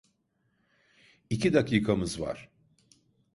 İki 1.29 1.53
dakikamız 1.53 2.19
var. 2.21 2.49